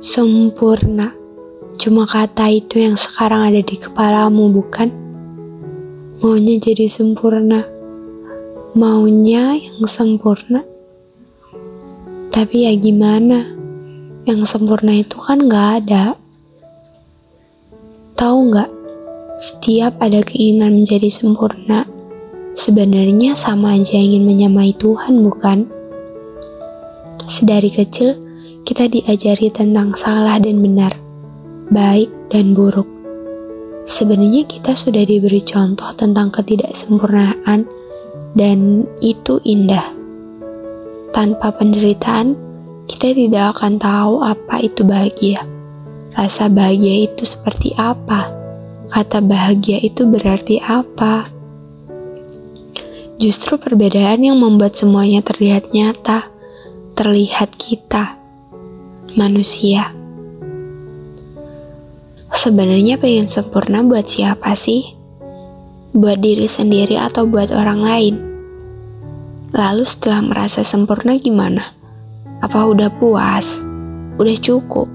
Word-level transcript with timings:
Sempurna. 0.00 1.12
Cuma 1.76 2.08
kata 2.08 2.48
itu 2.48 2.80
yang 2.80 2.96
sekarang 2.96 3.52
ada 3.52 3.60
di 3.60 3.76
kepalamu, 3.76 4.48
bukan? 4.48 4.88
Maunya 6.24 6.56
jadi 6.56 6.88
sempurna. 6.88 7.68
Maunya 8.72 9.60
yang 9.60 9.84
sempurna. 9.84 10.64
Tapi 12.32 12.64
ya 12.64 12.72
gimana? 12.80 13.44
Yang 14.24 14.48
sempurna 14.48 14.96
itu 14.96 15.20
kan 15.20 15.44
gak 15.52 15.84
ada. 15.84 16.16
Tahu 18.16 18.56
nggak? 18.56 18.70
Setiap 19.36 20.00
ada 20.00 20.24
keinginan 20.24 20.80
menjadi 20.80 21.12
sempurna, 21.12 21.84
sebenarnya 22.56 23.36
sama 23.36 23.76
aja 23.76 24.00
ingin 24.00 24.24
menyamai 24.24 24.72
Tuhan, 24.80 25.20
bukan? 25.20 25.68
Sedari 27.28 27.68
kecil, 27.68 28.29
kita 28.70 28.86
diajari 28.86 29.50
tentang 29.50 29.98
salah 29.98 30.38
dan 30.38 30.62
benar, 30.62 30.94
baik 31.74 32.06
dan 32.30 32.54
buruk. 32.54 32.86
Sebenarnya 33.82 34.46
kita 34.46 34.78
sudah 34.78 35.02
diberi 35.02 35.42
contoh 35.42 35.90
tentang 35.98 36.30
ketidaksempurnaan 36.30 37.66
dan 38.38 38.86
itu 39.02 39.42
indah. 39.42 39.90
Tanpa 41.10 41.50
penderitaan, 41.50 42.38
kita 42.86 43.10
tidak 43.10 43.58
akan 43.58 43.82
tahu 43.82 44.22
apa 44.22 44.62
itu 44.62 44.86
bahagia. 44.86 45.42
Rasa 46.14 46.46
bahagia 46.46 47.10
itu 47.10 47.26
seperti 47.26 47.74
apa? 47.74 48.30
Kata 48.86 49.18
bahagia 49.18 49.82
itu 49.82 50.06
berarti 50.06 50.62
apa? 50.62 51.26
Justru 53.18 53.58
perbedaan 53.58 54.22
yang 54.22 54.38
membuat 54.38 54.78
semuanya 54.78 55.26
terlihat 55.26 55.74
nyata, 55.74 56.30
terlihat 56.94 57.58
kita 57.58 58.19
manusia. 59.18 59.90
Sebenarnya 62.30 62.96
pengen 62.96 63.26
sempurna 63.26 63.82
buat 63.82 64.06
siapa 64.06 64.54
sih? 64.54 64.96
Buat 65.92 66.22
diri 66.22 66.46
sendiri 66.46 66.94
atau 66.94 67.26
buat 67.26 67.50
orang 67.50 67.80
lain? 67.82 68.14
Lalu 69.50 69.82
setelah 69.82 70.22
merasa 70.22 70.62
sempurna 70.62 71.18
gimana? 71.18 71.74
Apa 72.40 72.70
udah 72.70 72.88
puas? 72.96 73.60
Udah 74.16 74.36
cukup? 74.38 74.88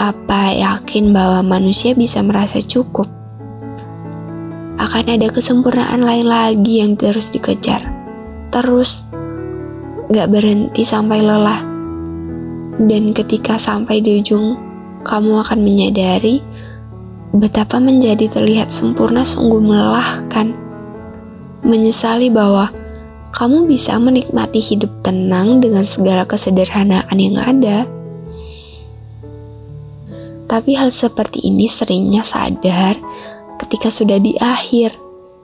Apa 0.00 0.56
yakin 0.56 1.12
bahwa 1.12 1.44
manusia 1.44 1.92
bisa 1.92 2.24
merasa 2.24 2.58
cukup? 2.64 3.06
Akan 4.80 5.04
ada 5.04 5.28
kesempurnaan 5.28 6.00
lain 6.00 6.26
lagi 6.26 6.80
yang 6.80 6.96
terus 6.96 7.28
dikejar. 7.28 7.84
Terus, 8.48 9.04
gak 10.08 10.32
berhenti 10.32 10.82
sampai 10.82 11.22
lelah 11.22 11.69
dan 12.80 13.12
ketika 13.12 13.60
sampai 13.60 14.00
di 14.00 14.24
ujung, 14.24 14.56
kamu 15.04 15.44
akan 15.44 15.60
menyadari 15.60 16.40
betapa 17.36 17.76
menjadi 17.76 18.24
terlihat 18.32 18.72
sempurna 18.72 19.20
sungguh 19.20 19.60
melelahkan. 19.60 20.56
Menyesali 21.60 22.32
bahwa 22.32 22.72
kamu 23.36 23.68
bisa 23.68 24.00
menikmati 24.00 24.64
hidup 24.64 24.88
tenang 25.04 25.60
dengan 25.60 25.84
segala 25.84 26.24
kesederhanaan 26.24 27.18
yang 27.20 27.36
ada. 27.36 27.84
Tapi 30.48 30.74
hal 30.74 30.90
seperti 30.90 31.44
ini 31.46 31.68
seringnya 31.68 32.24
sadar 32.24 32.96
ketika 33.60 33.92
sudah 33.92 34.16
di 34.16 34.34
akhir, 34.40 34.96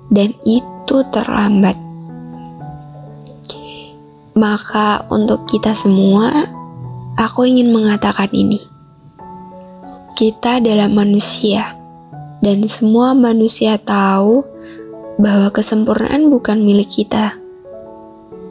dan 0.08 0.32
itu 0.48 0.96
terlambat. 1.12 1.76
Maka, 4.36 5.04
untuk 5.12 5.44
kita 5.48 5.72
semua, 5.76 6.55
Aku 7.16 7.48
ingin 7.48 7.72
mengatakan 7.72 8.28
ini. 8.36 8.60
Kita 10.12 10.60
adalah 10.60 10.84
manusia, 10.92 11.72
dan 12.44 12.60
semua 12.68 13.16
manusia 13.16 13.80
tahu 13.80 14.44
bahwa 15.16 15.48
kesempurnaan 15.48 16.28
bukan 16.28 16.60
milik 16.60 16.92
kita. 16.92 17.32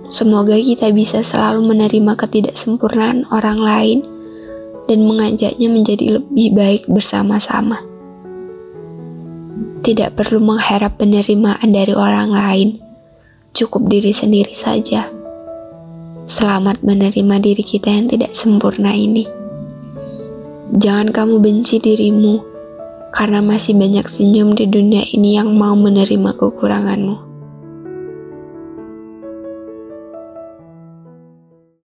Semoga 0.09 0.57
kita 0.57 0.89
bisa 0.89 1.21
selalu 1.21 1.61
menerima 1.61 2.17
ketidaksempurnaan 2.17 3.29
orang 3.29 3.61
lain 3.61 3.99
dan 4.89 5.05
mengajaknya 5.05 5.69
menjadi 5.69 6.17
lebih 6.17 6.57
baik 6.57 6.89
bersama-sama. 6.89 7.85
Tidak 9.85 10.17
perlu 10.17 10.41
mengharap 10.41 10.97
penerimaan 10.97 11.69
dari 11.69 11.93
orang 11.93 12.33
lain, 12.33 12.81
cukup 13.53 13.85
diri 13.85 14.09
sendiri 14.09 14.57
saja. 14.57 15.24
Selamat 16.25 16.81
menerima 16.81 17.37
diri 17.37 17.61
kita 17.61 17.85
yang 17.93 18.09
tidak 18.09 18.33
sempurna 18.33 18.89
ini. 18.89 19.29
Jangan 20.73 21.13
kamu 21.13 21.37
benci 21.37 21.77
dirimu, 21.77 22.41
karena 23.13 23.45
masih 23.45 23.77
banyak 23.77 24.09
senyum 24.09 24.57
di 24.57 24.65
dunia 24.65 25.05
ini 25.13 25.37
yang 25.37 25.53
mau 25.53 25.77
menerima 25.77 26.33
kekuranganmu. 26.33 27.34